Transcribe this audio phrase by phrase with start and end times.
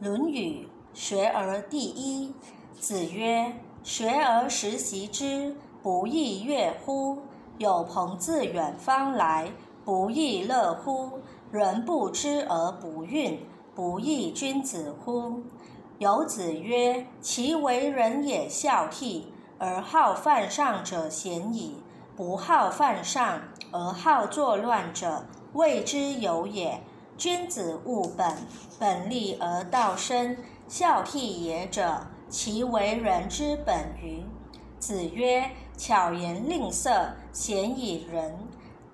[0.00, 0.66] 论语·
[0.98, 2.32] 学而第一。
[2.78, 3.52] 子曰
[3.84, 7.18] ：“学而时习之，不亦说乎？
[7.58, 9.52] 有朋自远方来，
[9.84, 11.18] 不亦乐乎？
[11.52, 13.40] 人不知而不愠，
[13.74, 15.42] 不亦君子乎？”
[16.00, 19.24] 有子曰：“其为人也孝悌，
[19.58, 21.74] 而好犯上者鲜矣；
[22.16, 26.80] 不好犯上而好作乱者，谓之有也。”
[27.20, 28.34] 君子务本，
[28.78, 30.38] 本立而道生。
[30.66, 34.24] 孝悌也者，其为人之本与？
[34.78, 38.38] 子曰：“巧言令色，鲜矣仁。”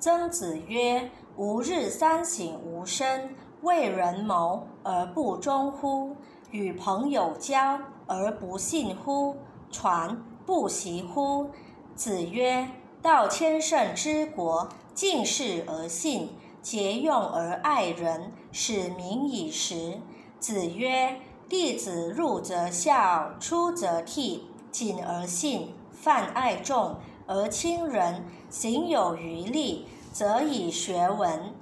[0.00, 1.08] 曾子曰
[1.38, 6.16] ：“吾日三省吾身：为人谋而不忠乎？
[6.50, 9.36] 与朋友交而不信乎？
[9.70, 11.50] 传不习乎？”
[11.94, 12.66] 子曰
[13.00, 16.30] ：“道千乘之国，敬事而信。”
[16.66, 20.00] 节用而爱人，使民以时。
[20.40, 24.40] 子曰：“弟子入则孝，出则悌，
[24.72, 26.96] 谨而信，泛爱众
[27.28, 31.54] 而亲仁，行有余力，则以学文。”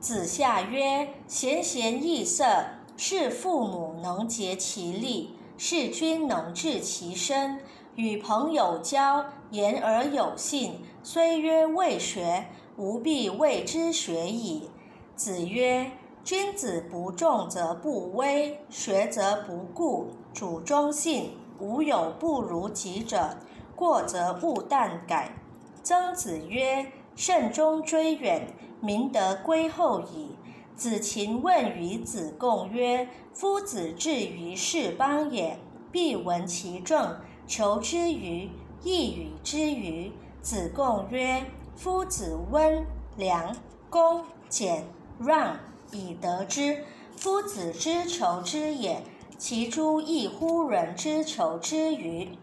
[0.00, 2.64] 子夏曰：“贤贤易色，
[2.96, 7.60] 是父母能竭其力，事君能治其身。
[7.94, 14.70] 与朋友交，言而有信，虽曰未学。”吾必谓之学矣。
[15.16, 15.90] 子曰
[16.24, 23.36] ：“君子不重则不威，学则不固，主忠信，无有不如己者。
[23.76, 25.34] 过则勿惮改。”
[25.82, 28.46] 曾子曰：“慎终追远，
[28.80, 30.36] 明德归后矣。”
[30.76, 35.58] 子禽问于子贡曰：“夫子至于是邦也，
[35.92, 38.50] 必闻其政，求之于
[38.82, 40.10] 亦与之于？”
[40.40, 41.44] 子贡曰。
[41.82, 42.84] 夫子温
[43.16, 43.56] 良
[43.88, 44.84] 恭俭
[45.18, 45.56] 让
[45.90, 46.84] 以得之。
[47.16, 49.02] 夫子之求之也，
[49.38, 52.36] 其诸异乎人之求之与？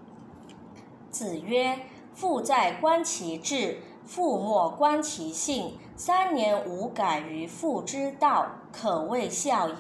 [1.12, 1.82] 子曰：
[2.16, 3.76] 父在，观其志；
[4.08, 5.78] 父莫，观其性。
[5.96, 9.76] 三年无改于父之道，可谓孝矣。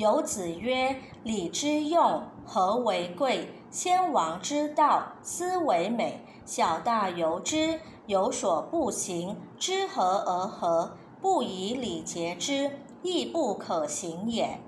[0.00, 3.50] 有子曰：礼之用，和为贵。
[3.70, 6.24] 先王之道，斯为美。
[6.46, 14.60] 小大由之，有所不行，知和而和，不以礼节之，亦不可行也。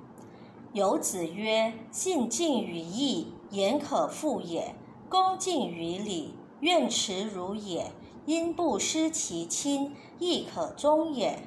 [0.75, 4.75] 有子曰：信近于义，言可复也；
[5.09, 7.91] 恭敬于礼，愿耻辱也。
[8.27, 11.39] 因不失其亲，亦可忠也。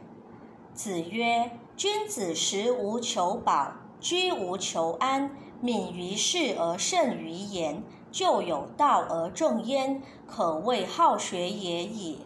[0.74, 5.30] 子曰：君子食无求饱，居无求安。
[5.60, 12.20] 敏于事而慎于言，就有道而正焉，可谓好学也已。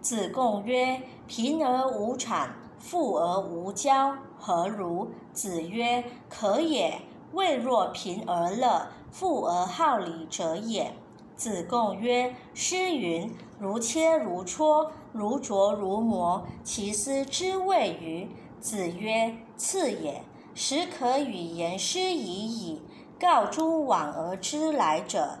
[0.00, 2.48] 子贡曰：“贫而无谄，
[2.78, 7.00] 富而无骄，何如？”子曰：“可也。
[7.32, 10.92] 未若贫而乐，富而好礼者也。”
[11.36, 18.28] 子贡曰：“诗云：‘如切如磋，如琢如磨，其斯之谓与？’”
[18.62, 20.22] 子曰：“次也。”
[20.54, 22.82] 始可与言师已矣，
[23.18, 25.38] 告诸往而知来者。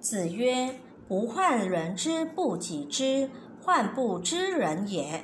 [0.00, 3.30] 子曰：“不患人之不己知，
[3.62, 5.22] 患不知人也。”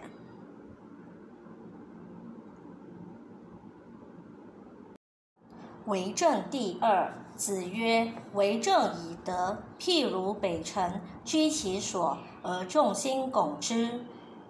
[5.86, 7.14] 为政第二。
[7.34, 14.04] 子曰：“为政以德，譬如北辰，居其所而众星拱之。”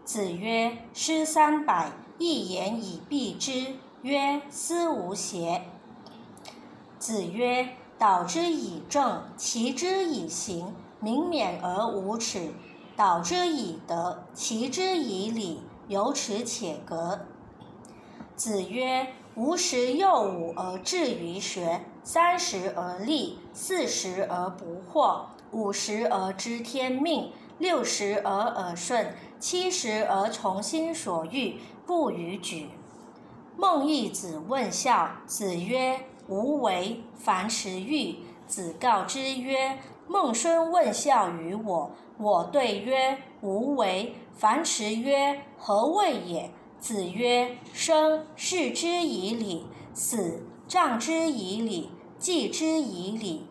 [0.05, 5.63] 子曰：“诗三百，一言以蔽之。”曰：思无邪。
[6.99, 12.53] 子曰：导之以政，齐之以刑，民免而无耻；
[12.97, 17.27] 导之以德，齐之以礼，有耻且格。
[18.37, 32.69] 子曰：吾十有五而志于学，三十而立，四十而不惑，五十而知天命，六十而耳顺，七十而从心所欲，不逾矩。
[33.57, 35.99] 孟懿子问孝，子曰
[36.31, 38.15] ：“无为。”樊迟欲，
[38.47, 39.77] 子告之曰
[40.07, 51.91] ：“孟孙问孝于我，我对曰：无为。”樊迟曰：“何谓也？”子曰：“生，视之以礼；死，葬之以礼；
[52.21, 53.49] 祭之以礼。”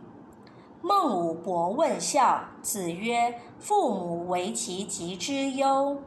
[0.81, 5.97] 孟武伯问孝，子曰：“父母为其疾之忧。”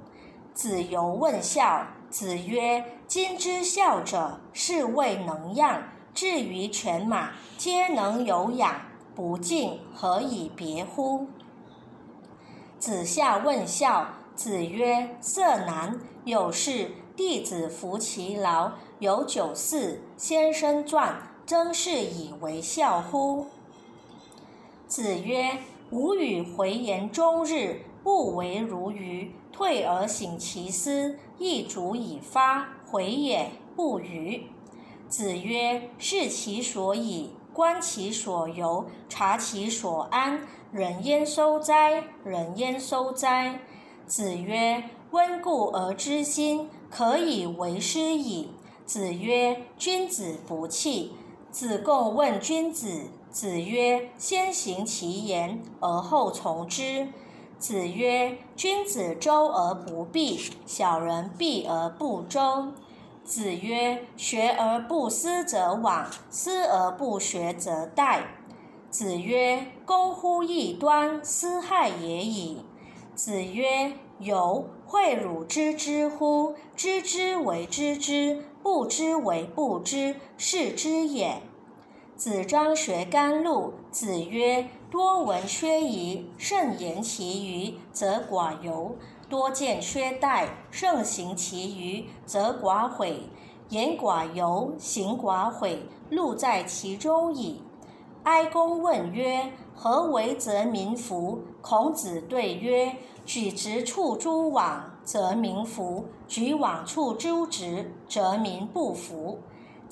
[0.54, 1.86] 子游问孝。
[2.12, 5.82] 子曰：“今之孝者，是谓能养。
[6.12, 8.82] 至于犬马，皆能有养，
[9.14, 11.28] 不敬，何以别乎？”
[12.78, 15.98] 子夏问孝，子曰：“色难。
[16.26, 18.72] 有事，弟子服其劳。
[18.98, 21.16] 有酒肆，先生传。
[21.46, 23.46] 曾是以为孝乎？”
[24.86, 25.56] 子曰
[25.90, 29.32] ：“吾与回言终日，不为如愚。
[29.52, 32.68] 退而省其思，亦足以发。
[32.90, 34.46] 回也不愚。”
[35.08, 40.40] 子曰：“视其所以，观其所由，察其所安。
[40.72, 42.04] 人焉收哉？
[42.24, 43.60] 人焉收哉？”
[44.06, 48.48] 子曰：“温故而知新，可以为师矣。”
[48.86, 51.12] 子曰：“君子不器。”
[51.52, 53.02] 子贡问君子。
[53.30, 57.08] 子曰：“先行其言，而后从之。”
[57.62, 62.72] 子曰：“君子周而不避，小人避而不周。”
[63.22, 68.22] 子曰：“学而不思则罔，思而不学则殆。”
[68.90, 72.64] 子曰：“攻乎异端，斯害也已。”
[73.14, 76.56] 子曰：“由诲汝知之乎？
[76.74, 81.40] 知之为知之，不知为不知，是知也。”
[82.22, 83.74] 子张学甘露。
[83.90, 88.94] 子曰：“多闻缺仪，慎言其余，则寡尤。”
[89.28, 93.22] 多见缺殆，盛行其余，则寡悔；
[93.70, 97.60] 言寡尤，行寡悔，路在其中矣。
[98.22, 102.94] 哀公问曰：“何为则民服？”孔子对曰
[103.26, 109.40] ：“举直处诸枉，则民服；举枉处诸直，则民不服。”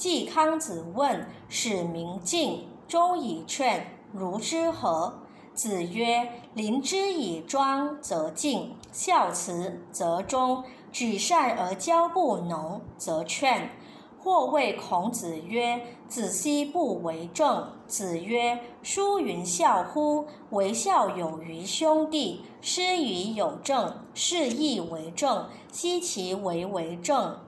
[0.00, 5.12] 季康子问：“使民敬，忠以劝，如之何？”
[5.52, 6.26] 子曰
[6.56, 13.72] ：“临之以庄，则敬；孝慈，则忠；举善而交不农，则劝。”
[14.18, 20.24] 或谓孔子曰：“子奚不为政？”子曰：“书云：‘孝乎？
[20.48, 25.46] 为孝有余兄弟。’师于有政，是亦为政。
[25.70, 27.38] 奚其为为政？”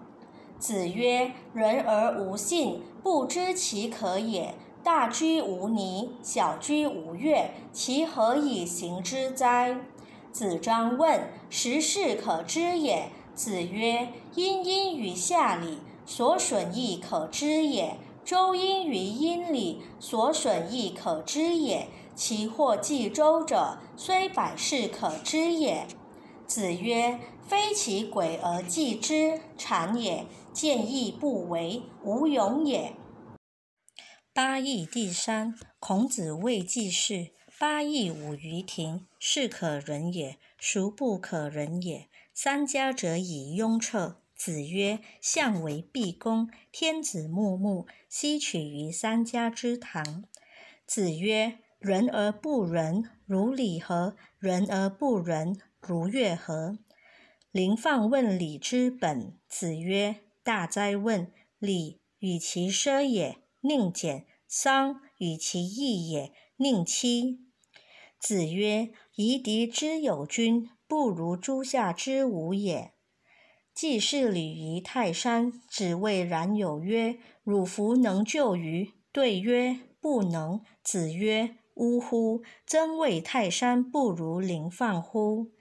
[0.63, 4.55] 子曰：“人而无信，不知其可也。”
[4.85, 9.81] 大居无泥，小居无月，其何以行之哉？
[10.31, 21.89] 子张问：“十事可知也？”子曰：“殷殷于夏礼，所损益可知也；周殷于殷礼，所损益可知也。
[22.15, 25.89] 其或继周者，虽百世可知也。”
[26.47, 27.19] 子曰
[27.49, 32.95] ：“非其鬼而祭之，谄也；见义不为，无勇也。”
[34.35, 42.09] 八义第三，孔子谓季氏：“八义五于庭，是可忍也，孰不可忍也？
[42.33, 50.25] 三家者以雍彻。”子曰：“相为毕公，天子穆穆，奚取于三家之堂？”
[50.85, 54.17] 子曰：“仁而不仁，如礼何？
[54.39, 56.79] 仁而不仁，如乐何？”
[57.53, 59.39] 临放问礼之本。
[59.49, 61.33] 子曰：“大哉问！
[61.59, 67.39] 礼，与其奢也。”宁俭，丧与其义也；宁戚。
[68.19, 72.93] 子曰：“夷狄之有君，不如诸夏之无也。”
[73.73, 82.43] 既是礼于泰山，子谓冉有曰：“汝弗能就于？”对曰：“不能。”子曰：“呜呼！
[82.67, 85.53] 曾谓泰山不如临放乎？”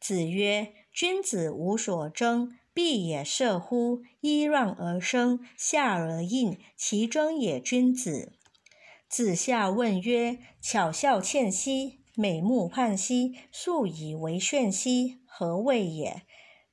[0.00, 4.02] 子曰：“君子无所争。”必也射乎！
[4.20, 8.32] 揖让而生，下而应，其争也君子。
[9.08, 16.22] 子夏问曰：“巧笑倩兮，美目盼兮，素以为炫兮，何谓也？”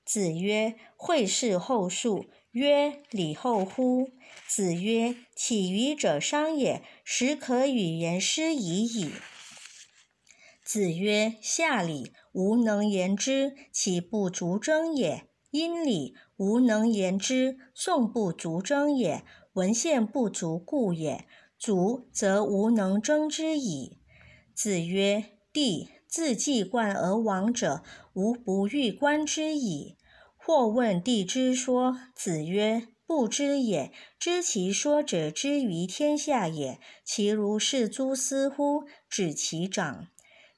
[0.03, 4.09] 子曰：“惠氏后述。”曰：“礼后乎？”
[4.49, 9.11] 子曰：“起予者商也，始可与言师已矣。”
[10.65, 21.25] 子曰：“下礼，吾能言之，岂不足争也？”殷礼，吾能言之，宋不足争也；文献不足故也。
[21.59, 23.99] 足则无能争之矣。
[24.55, 29.97] 子曰：“帝自既冠而亡者，吾不欲观之矣。”
[30.35, 33.91] 或问帝之说，子曰：“不知也。
[34.17, 36.79] 知其说者，之于天下也。
[37.05, 38.85] 其如是诸斯乎？
[39.07, 40.07] 指其长。”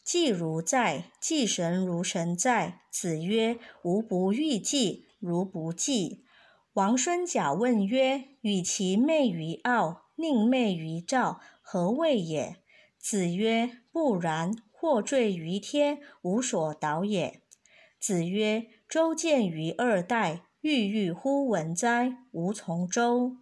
[0.03, 2.81] 祭如在，祭神如神在。
[2.91, 6.25] 子曰：“吾不欲祭，如不祭。”
[6.73, 12.57] 王孙贾问曰：“与其媚于傲，宁媚于赵，何谓也？”
[12.99, 14.55] 子曰：“不然。
[14.71, 17.41] 或坠于天，无所导也。”
[17.97, 22.17] 子曰：“周见于二代，郁郁乎文哉！
[22.31, 23.37] 吾从周。”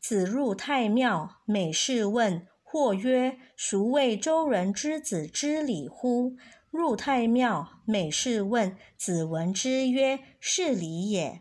[0.00, 2.46] 子入太庙，每事问。
[2.76, 6.36] 或曰：“孰谓周人之子知礼乎？”
[6.70, 8.76] 入太庙，每事问。
[8.98, 11.40] 子闻之曰：“是礼也。”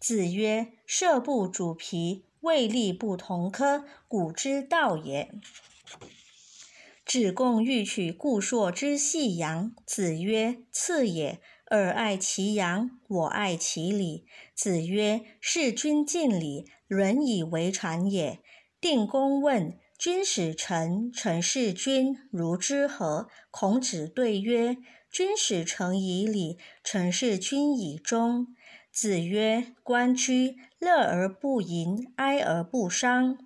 [0.00, 5.34] 子曰：“射不主皮，位立不同科，古之道也。
[7.04, 11.42] 子贡欲取故硕之细阳，子曰：“次也。
[11.66, 14.24] 尔爱其阳，我爱其礼。”
[14.56, 18.38] 子曰：“事君敬礼，伦以为常也。”
[18.80, 24.76] 定公问：“君使臣，臣事君，如之何？”孔子对曰
[25.10, 28.48] ：“君使臣以礼，臣事君以忠。”
[28.92, 33.38] 子曰：“关雎，乐而不淫，哀而不伤。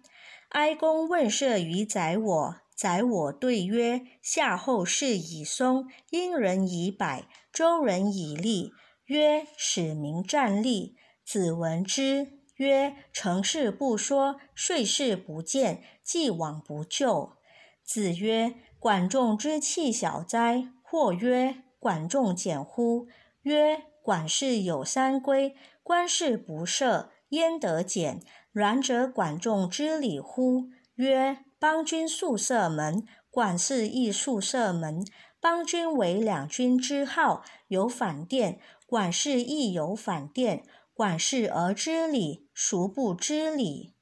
[0.51, 8.71] 哀公问射于宰我。”宰我对曰：“夏后氏以松，殷人以柏，周人以栗。”
[9.07, 10.95] 曰：“使民战栗。”
[11.27, 17.37] 子闻之曰：“成事不说，遂事不见，既往不咎。”
[17.85, 23.07] 子曰：“管仲之器小哉？”或曰：“管仲简乎？”
[23.45, 28.23] 曰：“管氏有三规，官事不赦，焉得简？
[28.53, 35.05] 然则管仲之礼乎？”曰：邦君宿舍门，管氏亦宿舍门。
[35.41, 40.65] 邦君为两军之号，有反殿；管氏亦有反殿。
[40.95, 43.95] 管氏而知礼，孰不知礼？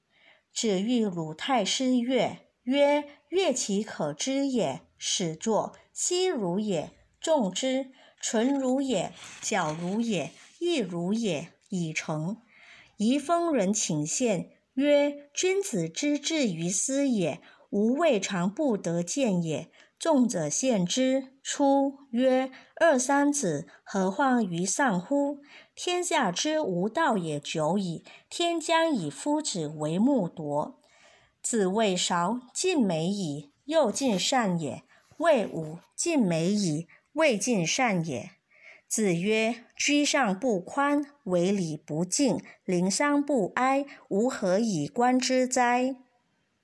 [0.57, 4.81] 子欲鲁太师乐，曰：乐其可知也。
[4.97, 12.39] 始作，昔如也，众之，纯如也，矫如也，亦如也，已成。
[12.97, 14.53] 宜丰人请献。
[14.73, 19.71] 曰：君子之志于斯也，吾未尝不得见也。
[19.99, 21.35] 众者献之。
[21.43, 25.39] 出曰：二三子，何患于上乎？
[25.75, 30.79] 天下之无道也久矣，天将以夫子为木铎。
[31.43, 34.83] 子谓韶：尽美矣，又尽善也。
[35.17, 38.33] 谓武：尽美矣，未尽善也。
[38.87, 45.97] 子曰：居上不宽，为礼不敬，临丧不哀，吾何以观之哉？